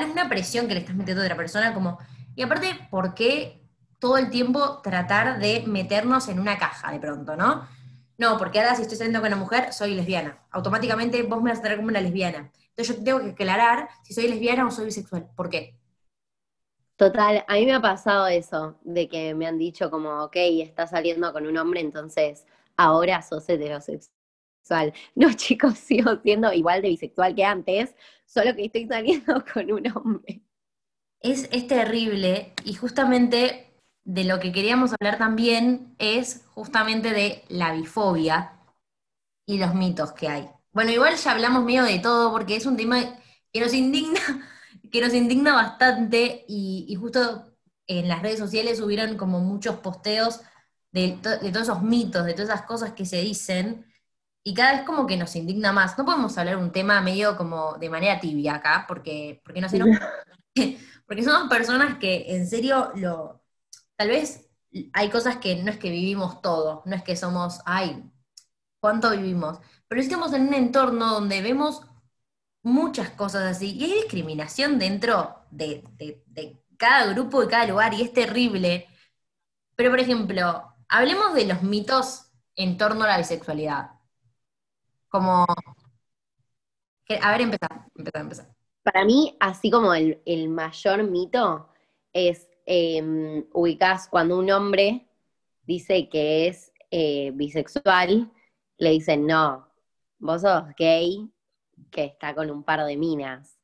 alguna 0.01 0.29
presión 0.29 0.67
que 0.67 0.73
le 0.73 0.79
estás 0.81 0.95
metiendo 0.95 1.21
a 1.21 1.25
otra 1.25 1.37
persona, 1.37 1.73
como, 1.73 1.99
y 2.35 2.41
aparte, 2.41 2.87
¿por 2.89 3.13
qué 3.13 3.61
todo 3.99 4.17
el 4.17 4.29
tiempo 4.29 4.81
tratar 4.81 5.39
de 5.39 5.63
meternos 5.67 6.27
en 6.27 6.39
una 6.39 6.57
caja 6.57 6.91
de 6.91 6.99
pronto, 6.99 7.35
no? 7.35 7.67
No, 8.17 8.37
porque 8.37 8.59
ahora 8.59 8.75
si 8.75 8.83
estoy 8.83 8.97
saliendo 8.97 9.21
con 9.21 9.27
una 9.27 9.37
mujer, 9.37 9.73
soy 9.73 9.95
lesbiana. 9.95 10.37
Automáticamente 10.51 11.23
vos 11.23 11.41
me 11.41 11.49
vas 11.49 11.59
a 11.59 11.61
tratar 11.61 11.77
como 11.77 11.89
una 11.89 12.01
lesbiana. 12.01 12.51
Entonces 12.69 12.97
yo 12.97 13.03
tengo 13.03 13.19
que 13.21 13.31
aclarar 13.31 13.89
si 14.03 14.13
soy 14.13 14.27
lesbiana 14.27 14.65
o 14.67 14.71
soy 14.71 14.85
bisexual. 14.85 15.29
¿Por 15.35 15.49
qué? 15.49 15.77
Total, 16.95 17.43
a 17.47 17.53
mí 17.55 17.65
me 17.65 17.73
ha 17.73 17.81
pasado 17.81 18.27
eso, 18.27 18.77
de 18.83 19.09
que 19.09 19.33
me 19.33 19.47
han 19.47 19.57
dicho 19.57 19.89
como, 19.89 20.23
ok, 20.23 20.35
estás 20.35 20.91
saliendo 20.91 21.33
con 21.33 21.47
un 21.47 21.57
hombre, 21.57 21.81
entonces 21.81 22.45
ahora 22.77 23.21
sos 23.21 23.49
heterosexual. 23.49 24.22
No, 25.15 25.33
chicos, 25.33 25.77
sigo 25.77 26.15
siendo 26.21 26.51
igual 26.53 26.81
de 26.81 26.89
bisexual 26.89 27.35
que 27.35 27.45
antes, 27.45 27.95
solo 28.25 28.55
que 28.55 28.65
estoy 28.65 28.87
saliendo 28.87 29.43
con 29.53 29.71
un 29.71 29.91
hombre. 29.95 30.41
Es, 31.19 31.47
es 31.51 31.67
terrible 31.67 32.53
y 32.65 32.73
justamente 32.73 33.69
de 34.03 34.25
lo 34.25 34.39
que 34.39 34.51
queríamos 34.51 34.91
hablar 34.93 35.17
también 35.17 35.95
es 35.97 36.43
justamente 36.53 37.11
de 37.11 37.45
la 37.47 37.71
bifobia 37.71 38.59
y 39.45 39.57
los 39.57 39.73
mitos 39.73 40.11
que 40.11 40.27
hay. 40.27 40.49
Bueno, 40.73 40.91
igual 40.91 41.15
ya 41.15 41.31
hablamos 41.31 41.63
medio 41.63 41.83
de 41.83 41.99
todo 41.99 42.31
porque 42.31 42.55
es 42.55 42.65
un 42.65 42.75
tema 42.75 42.99
que 43.53 43.59
nos 43.61 43.73
indigna, 43.73 44.19
que 44.91 45.01
nos 45.01 45.13
indigna 45.13 45.53
bastante 45.53 46.43
y, 46.47 46.93
justo 46.99 47.53
en 47.87 48.07
las 48.07 48.21
redes 48.21 48.39
sociales 48.39 48.81
hubieron 48.81 49.17
como 49.17 49.39
muchos 49.39 49.77
posteos 49.77 50.41
de, 50.91 51.17
de 51.41 51.51
todos 51.51 51.67
esos 51.67 51.81
mitos, 51.81 52.25
de 52.25 52.33
todas 52.33 52.49
esas 52.49 52.63
cosas 52.63 52.93
que 52.93 53.05
se 53.05 53.21
dicen 53.21 53.85
y 54.43 54.53
cada 54.53 54.73
vez 54.73 54.83
como 54.83 55.07
que 55.07 55.17
nos 55.17 55.35
indigna 55.35 55.71
más. 55.73 55.97
No 55.97 56.05
podemos 56.05 56.37
hablar 56.37 56.57
un 56.57 56.71
tema 56.71 57.01
medio 57.01 57.37
como 57.37 57.75
de 57.77 57.89
manera 57.89 58.19
tibia 58.19 58.55
acá 58.55 58.85
porque, 58.87 59.41
porque 59.45 59.61
nos 59.61 59.73
enoja 59.75 59.91
porque 61.05 61.23
somos 61.23 61.49
personas 61.49 61.97
que 61.99 62.35
en 62.35 62.47
serio 62.47 62.91
lo, 62.95 63.41
tal 63.95 64.09
vez 64.09 64.49
hay 64.93 65.09
cosas 65.09 65.37
que 65.37 65.63
no 65.63 65.71
es 65.71 65.77
que 65.77 65.89
vivimos 65.91 66.41
todo, 66.41 66.83
no 66.85 66.95
es 66.95 67.03
que 67.03 67.15
somos, 67.15 67.61
ay, 67.65 68.03
¿cuánto 68.79 69.11
vivimos? 69.11 69.59
Pero 69.87 70.01
estamos 70.01 70.33
en 70.33 70.47
un 70.49 70.53
entorno 70.55 71.13
donde 71.13 71.41
vemos 71.41 71.83
muchas 72.63 73.11
cosas 73.11 73.43
así 73.57 73.71
y 73.77 73.85
hay 73.85 73.93
discriminación 73.93 74.79
dentro 74.79 75.37
de, 75.51 75.83
de- 75.97 76.23
de 76.27 76.63
cada 76.77 77.13
grupo, 77.13 77.41
de 77.41 77.47
cada 77.49 77.67
lugar 77.67 77.93
y 77.93 78.03
es 78.03 78.13
terrible. 78.13 78.87
Pero 79.75 79.91
por 79.91 79.99
ejemplo, 79.99 80.75
hablemos 80.89 81.33
de 81.35 81.45
los 81.45 81.63
mitos 81.63 82.27
en 82.55 82.77
torno 82.77 83.03
a 83.05 83.07
la 83.09 83.17
bisexualidad. 83.19 83.91
Como, 85.13 85.45
a 87.21 87.31
ver, 87.31 87.41
empezar, 87.41 87.85
empezar, 87.95 88.21
empezar. 88.21 88.47
Para 88.81 89.05
mí, 89.05 89.37
así 89.39 89.69
como 89.69 89.93
el, 89.93 90.23
el 90.25 90.49
mayor 90.49 91.03
mito 91.03 91.69
es, 92.11 92.49
eh, 92.65 93.45
ubicás 93.53 94.07
cuando 94.07 94.39
un 94.39 94.49
hombre 94.49 95.07
dice 95.67 96.09
que 96.09 96.47
es 96.47 96.73
eh, 96.89 97.29
bisexual, 97.35 98.31
le 98.79 98.89
dicen, 98.89 99.27
no, 99.27 99.67
vos 100.17 100.41
sos 100.41 100.63
gay, 100.75 101.29
que 101.91 102.05
está 102.05 102.33
con 102.33 102.49
un 102.49 102.63
par 102.63 102.83
de 102.83 102.97
minas. 102.97 103.59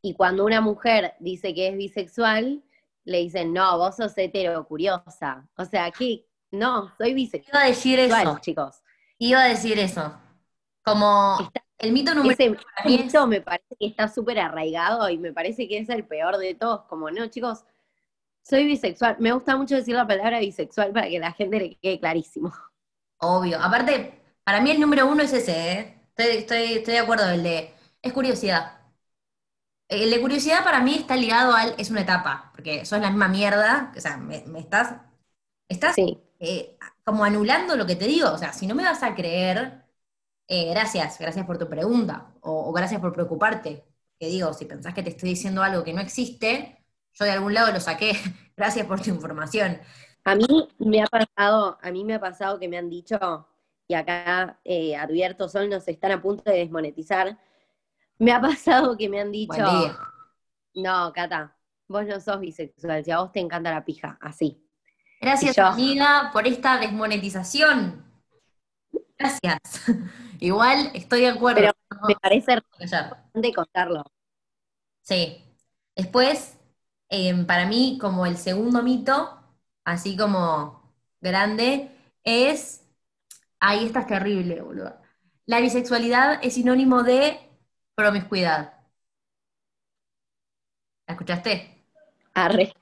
Y 0.00 0.14
cuando 0.14 0.46
una 0.46 0.62
mujer 0.62 1.12
dice 1.20 1.52
que 1.52 1.68
es 1.68 1.76
bisexual, 1.76 2.64
le 3.04 3.18
dicen, 3.18 3.52
no, 3.52 3.76
vos 3.76 3.96
sos 3.96 4.16
hetero 4.16 4.66
curiosa. 4.66 5.46
O 5.58 5.66
sea, 5.66 5.90
que 5.90 6.24
no, 6.52 6.90
soy 6.96 7.12
bisexual, 7.12 7.54
Iba 7.54 7.64
a 7.64 7.68
decir 7.68 7.98
eso, 7.98 8.38
chicos. 8.40 8.82
iba 9.18 9.42
a 9.44 9.48
decir 9.48 9.78
eso. 9.78 10.18
Como 10.92 11.38
Está- 11.42 11.62
el 11.78 11.92
mito 11.92 12.14
número 12.14 12.34
Ese 12.34 12.50
uno 12.50 12.60
para 12.74 12.88
mí 12.88 12.96
es- 12.96 13.06
mito 13.06 13.26
me 13.26 13.40
parece 13.40 13.76
que 13.78 13.86
está 13.86 14.08
súper 14.08 14.38
arraigado 14.40 15.08
y 15.10 15.18
me 15.18 15.32
parece 15.32 15.68
que 15.68 15.78
es 15.78 15.88
el 15.88 16.04
peor 16.06 16.36
de 16.38 16.54
todos. 16.54 16.82
Como, 16.86 17.10
no, 17.10 17.26
chicos, 17.28 17.64
soy 18.42 18.66
bisexual. 18.66 19.16
Me 19.20 19.32
gusta 19.32 19.56
mucho 19.56 19.76
decir 19.76 19.94
la 19.96 20.06
palabra 20.06 20.40
bisexual 20.40 20.92
para 20.92 21.08
que 21.08 21.18
la 21.20 21.32
gente 21.32 21.58
le 21.60 21.76
quede 21.78 22.00
clarísimo. 22.00 22.52
obvio. 23.18 23.60
Aparte, 23.62 24.20
para 24.44 24.60
mí 24.60 24.70
el 24.70 24.80
número 24.80 25.06
uno 25.06 25.22
es 25.22 25.32
ese, 25.32 25.72
¿eh? 25.72 26.00
Estoy, 26.16 26.36
estoy, 26.38 26.62
estoy 26.78 26.94
de 26.94 27.00
acuerdo, 27.00 27.28
el 27.30 27.42
de, 27.42 27.72
es 28.02 28.12
curiosidad. 28.12 28.78
El 29.88 30.10
de 30.10 30.20
curiosidad 30.20 30.64
para 30.64 30.80
mí 30.82 30.94
está 30.96 31.16
ligado 31.16 31.54
al, 31.54 31.74
es 31.78 31.90
una 31.90 32.02
etapa, 32.02 32.50
porque 32.54 32.84
sos 32.84 33.00
la 33.00 33.08
misma 33.10 33.28
mierda, 33.28 33.92
o 33.96 34.00
sea, 34.00 34.18
me, 34.18 34.44
me 34.46 34.60
estás, 34.60 34.94
estás 35.68 35.96
Sí, 35.96 36.18
eh, 36.40 36.78
como 37.04 37.24
anulando 37.24 37.76
lo 37.76 37.86
que 37.86 37.96
te 37.96 38.06
digo, 38.06 38.30
o 38.32 38.38
sea, 38.38 38.52
si 38.52 38.66
no 38.66 38.74
me 38.74 38.84
vas 38.84 39.02
a 39.02 39.14
creer, 39.14 39.84
eh, 40.48 40.70
gracias, 40.70 41.18
gracias 41.18 41.46
por 41.46 41.58
tu 41.58 41.68
pregunta, 41.68 42.32
o, 42.40 42.70
o 42.70 42.72
gracias 42.72 43.00
por 43.00 43.12
preocuparte. 43.12 43.84
Que 44.18 44.26
digo, 44.28 44.52
si 44.52 44.64
pensás 44.64 44.94
que 44.94 45.02
te 45.02 45.10
estoy 45.10 45.30
diciendo 45.30 45.62
algo 45.62 45.84
que 45.84 45.92
no 45.92 46.00
existe, 46.00 46.84
yo 47.14 47.24
de 47.24 47.30
algún 47.32 47.54
lado 47.54 47.72
lo 47.72 47.80
saqué, 47.80 48.12
gracias 48.56 48.86
por 48.86 49.00
tu 49.00 49.10
información. 49.10 49.78
a 50.24 50.34
mí 50.34 50.68
me 50.78 51.02
ha 51.02 51.06
pasado, 51.06 51.78
a 51.82 51.90
mí 51.92 52.04
me 52.04 52.14
ha 52.14 52.20
pasado 52.20 52.58
que 52.58 52.68
me 52.68 52.78
han 52.78 52.90
dicho, 52.90 53.46
y 53.86 53.94
acá 53.94 54.58
eh, 54.64 54.96
advierto, 54.96 55.48
Sol, 55.48 55.70
nos 55.70 55.86
están 55.88 56.12
a 56.12 56.20
punto 56.20 56.42
de 56.50 56.58
desmonetizar. 56.58 57.38
Me 58.18 58.32
ha 58.32 58.40
pasado 58.40 58.96
que 58.96 59.08
me 59.08 59.20
han 59.20 59.30
dicho, 59.32 59.54
no, 60.74 61.12
Cata, 61.12 61.56
vos 61.86 62.04
no 62.06 62.20
sos 62.20 62.40
bisexual, 62.40 63.04
si 63.04 63.10
a 63.10 63.20
vos 63.20 63.32
te 63.32 63.40
encanta 63.40 63.70
la 63.70 63.84
pija, 63.84 64.18
así. 64.20 64.64
Gracias, 65.20 65.56
yo- 65.56 65.66
amiga, 65.66 66.30
por 66.32 66.46
esta 66.46 66.78
desmonetización. 66.78 68.04
Gracias. 69.18 69.60
Igual 70.40 70.90
estoy 70.94 71.22
de 71.22 71.28
acuerdo. 71.28 71.60
Pero. 71.60 71.72
Me 72.06 72.14
parece 72.16 72.60
importante 72.80 73.52
contarlo. 73.52 74.04
Sí. 75.02 75.44
Después, 75.96 76.56
eh, 77.08 77.34
para 77.44 77.66
mí, 77.66 77.98
como 78.00 78.24
el 78.24 78.36
segundo 78.36 78.82
mito, 78.82 79.42
así 79.84 80.16
como 80.16 80.94
grande, 81.20 81.90
es 82.22 82.84
Ahí 83.60 83.86
estás 83.86 84.06
terrible, 84.06 84.60
boludo. 84.62 84.96
La 85.46 85.60
bisexualidad 85.60 86.38
es 86.42 86.54
sinónimo 86.54 87.02
de 87.02 87.40
promiscuidad. 87.94 88.74
¿La 91.06 91.14
escuchaste? 91.14 91.84
Arre. 92.34 92.72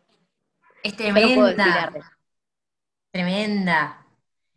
Es 0.82 0.96
Yo 0.96 1.08
no 1.08 1.14
puedo 1.14 1.46
decir 1.46 1.54
tremenda. 1.56 1.82
arre. 1.82 2.00
Tremenda. 3.10 4.06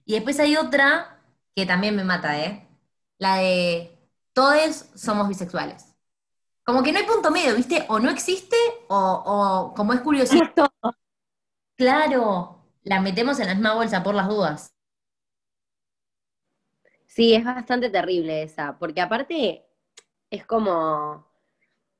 Y 0.06 0.14
después 0.14 0.40
hay 0.40 0.58
otra 0.58 1.19
que 1.56 1.66
también 1.66 1.96
me 1.96 2.04
mata, 2.04 2.40
¿eh? 2.40 2.68
La 3.18 3.38
de 3.38 3.98
todos 4.34 4.90
somos 4.96 5.28
bisexuales. 5.28 5.96
Como 6.64 6.84
que 6.84 6.92
no 6.92 7.00
hay 7.00 7.06
punto 7.06 7.32
medio, 7.32 7.56
¿viste? 7.56 7.86
O 7.90 8.00
no 8.00 8.10
existe, 8.10 8.56
o, 8.88 8.96
o 9.26 9.74
como 9.74 9.94
es 9.94 10.02
curiosidad, 10.02 10.54
claro, 11.76 12.64
la 12.84 13.02
metemos 13.02 13.40
en 13.40 13.48
la 13.48 13.56
misma 13.56 13.74
bolsa 13.74 14.04
por 14.04 14.16
las 14.16 14.28
dudas. 14.28 14.76
Sí, 17.08 17.34
es 17.34 17.44
bastante 17.44 17.90
terrible 17.90 18.44
esa, 18.44 18.78
porque 18.78 19.02
aparte 19.02 19.66
es 20.30 20.46
como, 20.46 21.28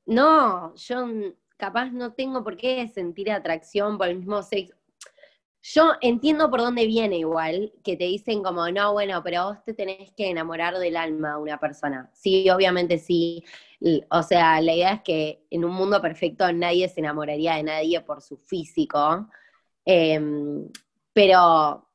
no, 0.06 0.74
yo 0.76 1.06
capaz 1.56 1.90
no 1.90 2.12
tengo 2.12 2.42
por 2.42 2.56
qué 2.56 2.86
sentir 2.88 3.30
atracción 3.30 3.98
por 3.98 4.08
el 4.08 4.18
mismo 4.18 4.42
sexo. 4.42 4.79
Yo 5.62 5.92
entiendo 6.00 6.50
por 6.50 6.60
dónde 6.60 6.86
viene 6.86 7.18
igual, 7.18 7.72
que 7.84 7.96
te 7.96 8.04
dicen 8.04 8.42
como, 8.42 8.70
no, 8.70 8.92
bueno, 8.94 9.22
pero 9.22 9.44
vos 9.44 9.64
te 9.64 9.74
tenés 9.74 10.10
que 10.12 10.30
enamorar 10.30 10.78
del 10.78 10.96
alma 10.96 11.32
de 11.36 11.42
una 11.42 11.60
persona. 11.60 12.10
Sí, 12.14 12.48
obviamente 12.48 12.98
sí. 12.98 13.44
O 14.10 14.22
sea, 14.22 14.60
la 14.62 14.74
idea 14.74 14.92
es 14.94 15.02
que 15.02 15.44
en 15.50 15.64
un 15.64 15.72
mundo 15.72 16.00
perfecto 16.00 16.50
nadie 16.52 16.88
se 16.88 17.00
enamoraría 17.00 17.56
de 17.56 17.62
nadie 17.62 18.00
por 18.00 18.22
su 18.22 18.38
físico. 18.38 19.28
Em, 19.84 20.68
pero 21.12 21.86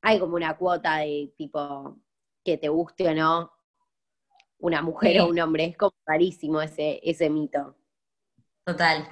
hay 0.00 0.18
como 0.18 0.34
una 0.34 0.56
cuota 0.56 0.96
de 0.98 1.32
tipo 1.36 1.98
que 2.44 2.58
te 2.58 2.68
guste 2.68 3.08
o 3.08 3.14
no 3.14 3.52
una 4.58 4.82
mujer 4.82 5.12
Sí. 5.12 5.18
o 5.20 5.26
un 5.28 5.38
hombre. 5.40 5.64
Es 5.66 5.76
como 5.76 5.92
rarísimo 6.06 6.60
ese, 6.60 7.00
ese 7.02 7.30
mito. 7.30 7.76
Total. 8.64 9.08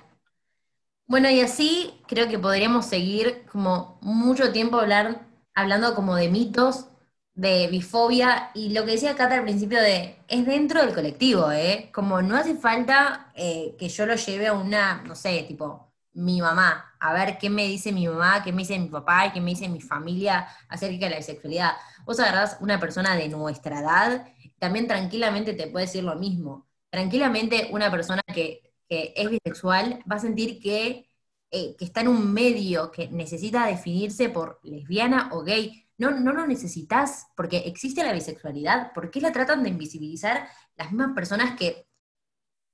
Bueno, 1.11 1.29
y 1.29 1.40
así 1.40 2.00
creo 2.07 2.29
que 2.29 2.38
podríamos 2.38 2.87
seguir 2.87 3.45
como 3.50 3.99
mucho 4.00 4.52
tiempo 4.52 4.79
hablar, 4.79 5.26
hablando 5.55 5.95
como 5.97 6.14
de 6.14 6.29
mitos, 6.29 6.87
de 7.35 7.67
bifobia, 7.69 8.50
y 8.55 8.69
lo 8.73 8.85
que 8.85 8.93
decía 8.93 9.17
Cata 9.17 9.35
al 9.35 9.43
principio 9.43 9.81
de, 9.83 10.23
es 10.29 10.47
dentro 10.47 10.81
del 10.81 10.95
colectivo, 10.95 11.50
¿eh? 11.50 11.90
Como 11.93 12.23
no 12.23 12.37
hace 12.37 12.55
falta 12.55 13.33
eh, 13.35 13.75
que 13.76 13.88
yo 13.88 14.07
lo 14.07 14.14
lleve 14.14 14.47
a 14.47 14.52
una, 14.52 15.02
no 15.02 15.17
sé, 15.17 15.43
tipo, 15.49 15.93
mi 16.12 16.40
mamá, 16.40 16.95
a 17.00 17.12
ver 17.12 17.38
qué 17.38 17.50
me 17.50 17.67
dice 17.67 17.90
mi 17.93 18.07
mamá, 18.07 18.45
qué 18.45 18.52
me 18.52 18.59
dice 18.62 18.79
mi 18.79 18.88
papá 18.88 19.26
y 19.26 19.33
qué 19.33 19.40
me 19.40 19.50
dice 19.50 19.69
mi 19.69 19.81
familia 19.81 20.47
acerca 20.69 21.07
de 21.07 21.11
la 21.11 21.17
bisexualidad. 21.17 21.73
Vos 22.05 22.21
agarrás 22.21 22.57
una 22.61 22.79
persona 22.79 23.17
de 23.17 23.29
nuestra 23.29 23.81
edad, 23.81 24.29
también 24.61 24.87
tranquilamente 24.87 25.55
te 25.55 25.67
puede 25.67 25.87
decir 25.87 26.05
lo 26.05 26.14
mismo. 26.17 26.69
Tranquilamente 26.90 27.69
una 27.73 27.90
persona 27.90 28.23
que 28.33 28.69
que 28.90 29.14
es 29.16 29.30
bisexual 29.30 30.02
va 30.11 30.16
a 30.16 30.18
sentir 30.18 30.61
que, 30.61 31.09
eh, 31.52 31.76
que 31.76 31.85
está 31.85 32.00
en 32.00 32.09
un 32.09 32.35
medio 32.35 32.90
que 32.90 33.09
necesita 33.09 33.64
definirse 33.66 34.28
por 34.28 34.59
lesbiana 34.64 35.30
o 35.32 35.44
gay. 35.44 35.87
No, 35.97 36.11
no 36.11 36.32
lo 36.32 36.44
necesitas 36.47 37.28
porque 37.37 37.59
existe 37.59 38.02
la 38.02 38.12
bisexualidad. 38.12 38.92
¿Por 38.92 39.12
qué 39.12 39.20
la 39.20 39.32
tratan 39.32 39.62
de 39.62 39.68
invisibilizar 39.68 40.49
las 40.76 40.90
mismas 40.90 41.14
personas 41.14 41.56
que, 41.56 41.87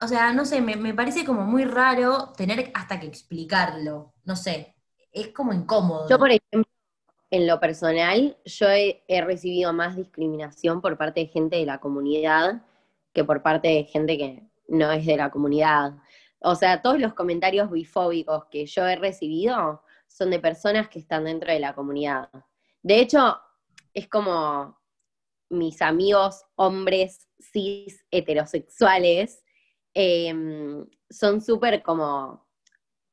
o 0.00 0.08
sea, 0.08 0.32
no 0.32 0.46
sé, 0.46 0.62
me, 0.62 0.76
me 0.76 0.94
parece 0.94 1.24
como 1.26 1.44
muy 1.44 1.64
raro 1.66 2.32
tener 2.34 2.70
hasta 2.72 2.98
que 2.98 3.06
explicarlo. 3.06 4.14
No 4.24 4.36
sé, 4.36 4.74
es 5.12 5.28
como 5.28 5.52
incómodo. 5.52 6.08
Yo, 6.08 6.18
por 6.18 6.30
ejemplo, 6.30 6.72
en 7.30 7.46
lo 7.46 7.60
personal, 7.60 8.38
yo 8.46 8.70
he, 8.70 9.04
he 9.06 9.20
recibido 9.20 9.74
más 9.74 9.96
discriminación 9.96 10.80
por 10.80 10.96
parte 10.96 11.20
de 11.20 11.26
gente 11.26 11.56
de 11.56 11.66
la 11.66 11.78
comunidad 11.78 12.62
que 13.12 13.24
por 13.24 13.42
parte 13.42 13.68
de 13.68 13.84
gente 13.84 14.16
que 14.16 14.46
no 14.68 14.90
es 14.92 15.06
de 15.06 15.16
la 15.16 15.30
comunidad. 15.30 15.94
O 16.40 16.54
sea, 16.54 16.82
todos 16.82 16.98
los 17.00 17.14
comentarios 17.14 17.70
bifóbicos 17.70 18.44
que 18.50 18.66
yo 18.66 18.86
he 18.86 18.96
recibido 18.96 19.82
son 20.06 20.30
de 20.30 20.38
personas 20.38 20.88
que 20.88 20.98
están 20.98 21.24
dentro 21.24 21.52
de 21.52 21.60
la 21.60 21.74
comunidad. 21.74 22.28
De 22.82 23.00
hecho, 23.00 23.36
es 23.94 24.08
como 24.08 24.78
mis 25.48 25.80
amigos 25.82 26.44
hombres 26.56 27.28
cis 27.40 28.04
heterosexuales 28.10 29.42
eh, 29.94 30.34
son 31.08 31.40
súper 31.40 31.82
como 31.82 32.46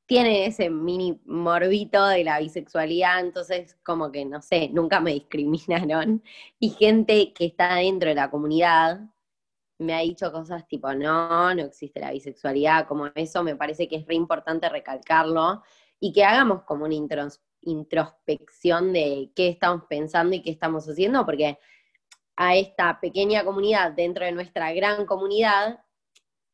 tienen 0.06 0.44
ese 0.44 0.70
mini 0.70 1.20
morbito 1.25 2.06
de 2.08 2.24
la 2.24 2.39
bisexualidad, 2.39 3.20
entonces 3.20 3.77
como 3.84 4.12
que, 4.12 4.25
no 4.25 4.42
sé, 4.42 4.70
nunca 4.70 5.00
me 5.00 5.13
discriminaron. 5.13 6.22
Y 6.60 6.70
gente 6.72 7.34
que 7.34 7.46
está 7.46 7.75
dentro 7.75 8.10
de 8.10 8.15
la 8.15 8.30
comunidad 8.30 9.00
me 9.80 9.94
ha 9.94 10.00
dicho 10.00 10.32
cosas 10.32 10.68
tipo, 10.68 10.94
no, 10.94 11.53
no 11.53 11.62
existe 11.63 12.00
la 12.00 12.12
bisexualidad, 12.12 12.88
como 12.88 13.08
eso 13.15 13.44
me 13.44 13.56
parece 13.56 13.88
que 13.88 13.98
es 13.98 14.06
re 14.08 14.15
importante 14.15 14.70
recalcarlo 14.70 15.63
y 16.00 16.13
que 16.13 16.24
hagamos 16.24 16.63
como 16.63 16.86
una 16.86 16.96
intros- 16.96 17.42
introspección 17.62 18.94
de 18.94 19.32
qué 19.36 19.48
estamos 19.50 19.84
pensando 19.89 20.36
y 20.36 20.42
qué 20.42 20.51
estamos 20.51 20.88
haciendo, 20.88 21.25
porque 21.25 21.58
a 22.36 22.56
esta 22.56 23.00
pequeña 23.00 23.44
comunidad 23.44 23.92
dentro 23.92 24.25
de 24.25 24.32
nuestra 24.32 24.74
gran 24.74 25.06
comunidad 25.06 25.80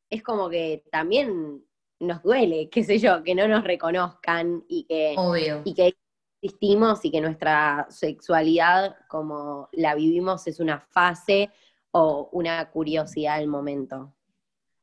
es 0.10 0.24
como 0.24 0.50
que 0.50 0.84
también 0.92 1.64
nos 2.00 2.24
duele, 2.24 2.70
qué 2.70 2.84
sé 2.84 3.00
yo, 3.00 3.24
que 3.24 3.36
no 3.36 3.48
nos 3.48 3.64
reconozcan 3.64 4.64
y 4.68 4.86
que, 4.86 5.16
Obvio. 5.18 5.62
y 5.66 5.74
que 5.74 5.96
existimos 6.42 7.04
y 7.04 7.12
que 7.12 7.22
nuestra 7.22 7.86
sexualidad 7.90 8.96
como 9.10 9.68
la 9.74 9.96
vivimos 9.96 10.48
es 10.48 10.60
una 10.60 10.80
fase 10.80 11.52
o 11.92 12.30
una 12.32 12.70
curiosidad 12.72 13.38
del 13.40 13.48
momento. 13.48 14.14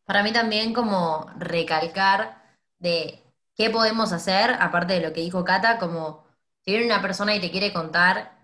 Para 0.04 0.22
mí 0.22 0.32
también 0.32 0.72
como 0.72 1.26
recalcar 1.38 2.42
de 2.78 3.22
qué 3.54 3.70
podemos 3.70 4.12
hacer, 4.12 4.50
aparte 4.60 4.94
de 4.94 5.00
lo 5.00 5.12
que 5.12 5.20
dijo 5.20 5.44
Cata, 5.44 5.78
como 5.78 6.24
si 6.60 6.72
viene 6.72 6.86
una 6.86 7.02
persona 7.02 7.34
y 7.34 7.40
te 7.40 7.50
quiere 7.50 7.72
contar 7.72 8.36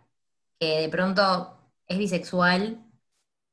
que 0.59 0.81
de 0.81 0.88
pronto 0.88 1.59
es 1.87 1.99
bisexual, 1.99 2.85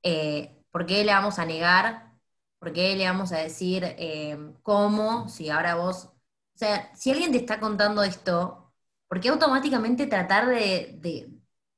eh, 0.04 0.64
¿por 0.72 0.86
qué 0.86 1.04
le 1.04 1.14
vamos 1.14 1.40
a 1.40 1.46
negar? 1.46 2.14
¿Por 2.60 2.74
qué 2.74 2.96
le 2.96 3.06
vamos 3.06 3.32
a 3.32 3.38
decir 3.38 3.84
eh, 3.86 4.38
cómo? 4.64 5.30
Si 5.30 5.50
ahora 5.50 5.76
vos, 5.76 6.06
o 6.06 6.58
sea, 6.58 6.94
si 6.96 7.12
alguien 7.12 7.32
te 7.32 7.38
está 7.38 7.60
contando 7.60 8.04
esto, 8.04 8.74
¿por 9.08 9.20
qué 9.20 9.30
automáticamente 9.30 10.08
tratar 10.08 10.48
de, 10.48 10.98
de, 11.00 11.32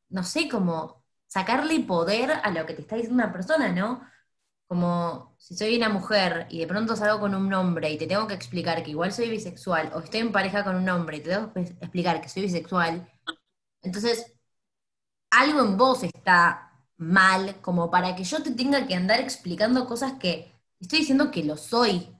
no 0.09 0.23
sé, 0.23 0.50
como 0.50 1.00
sacarle 1.31 1.79
poder 1.79 2.29
a 2.43 2.51
lo 2.51 2.65
que 2.65 2.73
te 2.73 2.81
está 2.81 2.97
diciendo 2.97 3.23
una 3.23 3.31
persona, 3.31 3.71
¿no? 3.71 4.01
Como 4.67 5.33
si 5.38 5.55
soy 5.55 5.77
una 5.77 5.88
mujer 5.88 6.45
y 6.50 6.59
de 6.59 6.67
pronto 6.67 6.97
salgo 6.97 7.21
con 7.21 7.33
un 7.35 7.53
hombre 7.53 7.89
y 7.89 7.97
te 7.97 8.05
tengo 8.05 8.27
que 8.27 8.33
explicar 8.33 8.83
que 8.83 8.91
igual 8.91 9.13
soy 9.13 9.29
bisexual, 9.29 9.91
o 9.95 10.00
estoy 10.00 10.19
en 10.19 10.33
pareja 10.33 10.65
con 10.65 10.75
un 10.75 10.89
hombre 10.89 11.17
y 11.17 11.21
te 11.21 11.29
tengo 11.29 11.53
que 11.53 11.61
explicar 11.61 12.19
que 12.19 12.27
soy 12.27 12.43
bisexual, 12.43 13.09
entonces 13.81 14.33
algo 15.29 15.61
en 15.61 15.77
vos 15.77 16.03
está 16.03 16.69
mal 16.97 17.61
como 17.61 17.89
para 17.89 18.13
que 18.13 18.25
yo 18.25 18.43
te 18.43 18.51
tenga 18.51 18.85
que 18.85 18.95
andar 18.95 19.21
explicando 19.21 19.88
cosas 19.88 20.13
que 20.19 20.51
estoy 20.81 21.00
diciendo 21.00 21.31
que 21.31 21.45
lo 21.45 21.55
soy. 21.55 22.13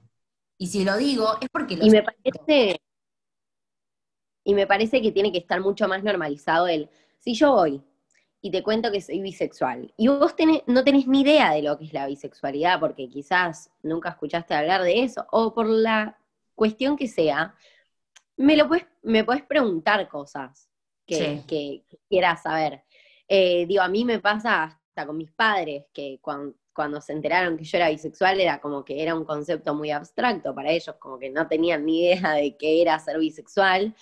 Y 0.56 0.68
si 0.68 0.84
lo 0.84 0.96
digo 0.96 1.36
es 1.38 1.50
porque 1.50 1.76
lo 1.76 1.84
Y 1.84 1.90
me 1.90 2.02
parece, 2.02 2.80
y 4.42 4.54
me 4.54 4.66
parece 4.66 5.02
que 5.02 5.12
tiene 5.12 5.30
que 5.30 5.38
estar 5.38 5.60
mucho 5.60 5.86
más 5.86 6.02
normalizado 6.02 6.66
el, 6.66 6.88
si 7.18 7.34
yo 7.34 7.52
voy 7.52 7.84
y 8.44 8.50
te 8.50 8.62
cuento 8.62 8.90
que 8.90 9.00
soy 9.00 9.20
bisexual, 9.20 9.94
y 9.96 10.08
vos 10.08 10.34
tenés- 10.36 10.64
no 10.66 10.82
tenés 10.84 11.06
ni 11.06 11.20
idea 11.22 11.52
de 11.52 11.62
lo 11.62 11.78
que 11.78 11.84
es 11.84 11.92
la 11.92 12.06
bisexualidad, 12.06 12.80
porque 12.80 13.08
quizás 13.08 13.70
nunca 13.82 14.10
escuchaste 14.10 14.52
hablar 14.52 14.82
de 14.82 15.02
eso, 15.04 15.26
o 15.30 15.54
por 15.54 15.68
la 15.68 16.18
cuestión 16.54 16.96
que 16.96 17.06
sea, 17.08 17.54
me 18.36 18.56
lo 18.56 18.66
puedes, 18.66 18.86
me 19.02 19.22
puedes 19.24 19.44
preguntar 19.44 20.08
cosas 20.08 20.68
que, 21.06 21.14
Sí. 21.14 21.44
que- 21.46 21.84
quieras 22.08 22.42
saber. 22.42 22.82
Eh, 23.28 23.64
digo, 23.66 23.82
a 23.82 23.88
mí 23.88 24.04
me 24.04 24.18
pasa 24.18 24.64
hasta 24.64 25.06
con 25.06 25.16
mis 25.16 25.30
padres, 25.30 25.84
que 25.92 26.18
cuan- 26.20 26.54
cuando 26.74 27.00
se 27.00 27.12
enteraron 27.12 27.56
que 27.56 27.64
yo 27.64 27.76
era 27.78 27.90
bisexual 27.90 28.40
era 28.40 28.60
como 28.60 28.84
que 28.84 29.02
era 29.02 29.14
un 29.14 29.24
concepto 29.24 29.74
muy 29.74 29.90
abstracto 29.90 30.54
para 30.54 30.70
ellos, 30.70 30.96
como 30.98 31.18
que 31.18 31.30
no 31.30 31.46
tenían 31.46 31.84
ni 31.86 32.00
idea 32.06 32.32
de 32.32 32.56
qué 32.56 32.82
era 32.82 32.98
ser 32.98 33.18
bisexual. 33.18 33.94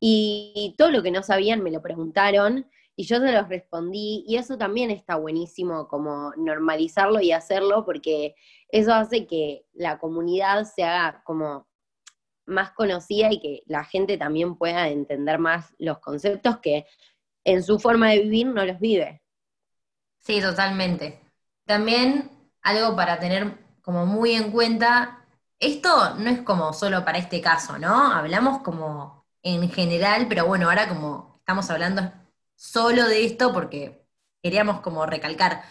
Y 0.00 0.74
todo 0.76 0.90
lo 0.90 1.02
que 1.02 1.10
no 1.12 1.22
sabían 1.22 1.62
me 1.62 1.70
lo 1.70 1.80
preguntaron 1.80 2.66
y 2.96 3.04
yo 3.04 3.20
se 3.20 3.30
los 3.30 3.48
respondí 3.48 4.24
y 4.26 4.36
eso 4.36 4.56
también 4.56 4.90
está 4.90 5.16
buenísimo 5.16 5.86
como 5.86 6.32
normalizarlo 6.36 7.20
y 7.20 7.30
hacerlo 7.30 7.84
porque 7.84 8.34
eso 8.70 8.94
hace 8.94 9.26
que 9.26 9.66
la 9.74 9.98
comunidad 9.98 10.64
se 10.64 10.82
haga 10.82 11.22
como 11.24 11.68
más 12.46 12.72
conocida 12.72 13.30
y 13.30 13.40
que 13.40 13.62
la 13.66 13.84
gente 13.84 14.16
también 14.16 14.56
pueda 14.56 14.88
entender 14.88 15.38
más 15.38 15.74
los 15.78 15.98
conceptos 15.98 16.58
que 16.58 16.86
en 17.44 17.62
su 17.62 17.78
forma 17.78 18.10
de 18.10 18.20
vivir 18.20 18.46
no 18.46 18.64
los 18.64 18.80
vive. 18.80 19.22
Sí, 20.20 20.40
totalmente. 20.40 21.20
También 21.66 22.30
algo 22.62 22.96
para 22.96 23.20
tener 23.20 23.58
como 23.82 24.06
muy 24.06 24.32
en 24.32 24.50
cuenta, 24.50 25.24
esto 25.60 26.14
no 26.16 26.30
es 26.30 26.40
como 26.40 26.72
solo 26.72 27.04
para 27.04 27.18
este 27.18 27.40
caso, 27.40 27.78
¿no? 27.78 28.12
Hablamos 28.12 28.62
como 28.62 29.26
en 29.42 29.68
general, 29.70 30.26
pero 30.28 30.46
bueno, 30.46 30.68
ahora 30.68 30.88
como 30.88 31.36
estamos 31.38 31.70
hablando 31.70 32.10
solo 32.56 33.06
de 33.06 33.24
esto 33.26 33.52
porque 33.52 34.06
queríamos 34.42 34.80
como 34.80 35.06
recalcar. 35.06 35.62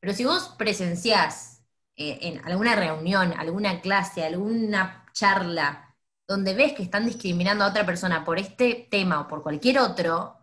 Pero 0.00 0.14
si 0.14 0.24
vos 0.24 0.54
presenciás 0.58 1.62
eh, 1.96 2.18
en 2.22 2.44
alguna 2.44 2.76
reunión, 2.76 3.34
alguna 3.38 3.80
clase, 3.80 4.24
alguna 4.24 5.06
charla, 5.12 5.96
donde 6.28 6.54
ves 6.54 6.72
que 6.74 6.82
están 6.82 7.06
discriminando 7.06 7.64
a 7.64 7.68
otra 7.68 7.86
persona 7.86 8.24
por 8.24 8.38
este 8.38 8.88
tema 8.90 9.20
o 9.20 9.28
por 9.28 9.42
cualquier 9.42 9.78
otro, 9.78 10.38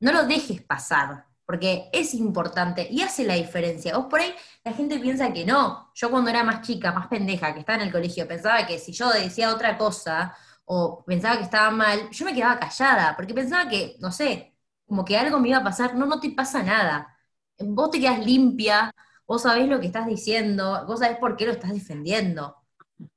no 0.00 0.12
lo 0.12 0.26
dejes 0.26 0.62
pasar, 0.62 1.26
porque 1.46 1.88
es 1.92 2.14
importante 2.14 2.88
y 2.90 3.02
hace 3.02 3.24
la 3.24 3.34
diferencia. 3.34 3.96
Vos 3.96 4.06
por 4.06 4.20
ahí 4.20 4.34
la 4.64 4.72
gente 4.72 4.98
piensa 4.98 5.32
que 5.32 5.44
no. 5.44 5.90
Yo 5.94 6.10
cuando 6.10 6.30
era 6.30 6.44
más 6.44 6.62
chica, 6.62 6.92
más 6.92 7.08
pendeja, 7.08 7.52
que 7.54 7.60
estaba 7.60 7.78
en 7.80 7.86
el 7.86 7.92
colegio, 7.92 8.26
pensaba 8.28 8.66
que 8.66 8.78
si 8.78 8.92
yo 8.92 9.10
decía 9.10 9.50
otra 9.54 9.76
cosa 9.78 10.36
o 10.64 11.04
pensaba 11.04 11.36
que 11.36 11.44
estaba 11.44 11.70
mal, 11.70 12.10
yo 12.10 12.24
me 12.24 12.34
quedaba 12.34 12.58
callada, 12.58 13.14
porque 13.16 13.34
pensaba 13.34 13.68
que, 13.68 13.96
no 14.00 14.10
sé, 14.12 14.51
como 14.92 15.06
que 15.06 15.16
algo 15.16 15.40
me 15.40 15.48
iba 15.48 15.56
a 15.56 15.64
pasar. 15.64 15.94
No, 15.94 16.04
no 16.04 16.20
te 16.20 16.28
pasa 16.32 16.62
nada. 16.62 17.16
Vos 17.58 17.90
te 17.90 17.98
quedas 17.98 18.18
limpia, 18.26 18.92
vos 19.26 19.40
sabés 19.40 19.66
lo 19.66 19.80
que 19.80 19.86
estás 19.86 20.06
diciendo, 20.06 20.84
vos 20.86 21.00
sabés 21.00 21.16
por 21.16 21.34
qué 21.34 21.46
lo 21.46 21.52
estás 21.52 21.72
defendiendo. 21.72 22.58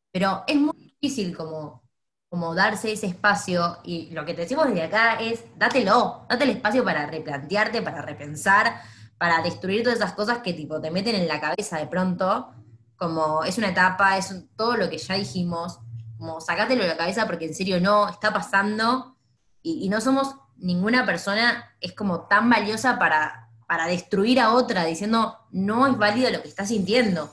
Pero 0.09 0.45
es 0.47 0.55
muy 0.55 0.95
difícil 1.01 1.35
como, 1.35 1.83
como 2.29 2.55
darse 2.55 2.93
ese 2.93 3.07
espacio 3.07 3.79
y 3.83 4.09
lo 4.11 4.23
que 4.23 4.33
te 4.33 4.43
decimos 4.43 4.67
desde 4.69 4.83
acá 4.83 5.15
es, 5.15 5.43
dátelo, 5.57 6.25
date 6.29 6.45
el 6.45 6.51
espacio 6.51 6.81
para 6.85 7.07
replantearte, 7.07 7.81
para 7.81 8.01
repensar, 8.01 8.81
para 9.17 9.41
destruir 9.41 9.83
todas 9.83 9.99
esas 9.99 10.13
cosas 10.13 10.37
que 10.37 10.53
tipo 10.53 10.79
te 10.79 10.91
meten 10.91 11.15
en 11.15 11.27
la 11.27 11.41
cabeza 11.41 11.77
de 11.77 11.87
pronto, 11.87 12.53
como 12.95 13.43
es 13.43 13.57
una 13.57 13.71
etapa, 13.71 14.17
es 14.17 14.33
todo 14.55 14.77
lo 14.77 14.89
que 14.89 14.97
ya 14.97 15.15
dijimos, 15.15 15.79
como 16.17 16.39
sacátelo 16.39 16.83
de 16.83 16.87
la 16.87 16.97
cabeza 16.97 17.25
porque 17.25 17.47
en 17.47 17.53
serio 17.53 17.81
no, 17.81 18.07
está 18.07 18.31
pasando 18.31 19.17
y, 19.61 19.89
no 19.89 19.99
somos 19.99 20.35
ninguna 20.57 21.05
persona, 21.05 21.75
es 21.81 21.93
como 21.93 22.27
tan 22.27 22.49
valiosa 22.49 22.99
para, 22.99 23.49
para 23.67 23.87
destruir 23.87 24.39
a 24.39 24.53
otra 24.53 24.85
diciendo 24.85 25.37
no 25.51 25.87
es 25.87 25.97
válido 25.97 26.29
lo 26.31 26.41
que 26.41 26.47
está 26.47 26.65
sintiendo. 26.65 27.29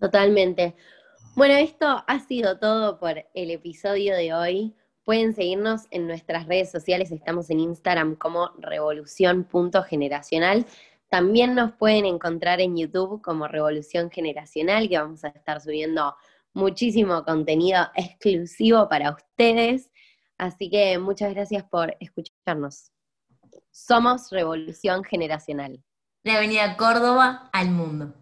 Totalmente. 0.00 0.74
Bueno, 1.36 1.54
esto 1.54 2.02
ha 2.06 2.20
sido 2.20 2.58
todo 2.58 2.98
por 2.98 3.24
el 3.34 3.50
episodio 3.50 4.16
de 4.16 4.34
hoy. 4.34 4.74
Pueden 5.04 5.34
seguirnos 5.34 5.82
en 5.90 6.06
nuestras 6.06 6.46
redes 6.46 6.70
sociales, 6.70 7.10
estamos 7.10 7.50
en 7.50 7.60
Instagram 7.60 8.16
como 8.16 8.50
revolución.generacional. 8.58 10.66
También 11.08 11.54
nos 11.54 11.72
pueden 11.72 12.06
encontrar 12.06 12.60
en 12.60 12.76
YouTube 12.76 13.20
como 13.20 13.48
Revolución 13.48 14.10
Generacional, 14.10 14.88
que 14.88 14.98
vamos 14.98 15.24
a 15.24 15.28
estar 15.28 15.60
subiendo 15.60 16.14
muchísimo 16.52 17.24
contenido 17.24 17.88
exclusivo 17.94 18.88
para 18.88 19.10
ustedes. 19.10 19.90
Así 20.40 20.70
que 20.70 20.98
muchas 20.98 21.34
gracias 21.34 21.62
por 21.64 21.94
escucharnos. 22.00 22.90
Somos 23.70 24.30
Revolución 24.30 25.04
Generacional. 25.04 25.84
La 26.24 26.38
Avenida 26.38 26.78
Córdoba 26.78 27.50
al 27.52 27.70
mundo. 27.70 28.14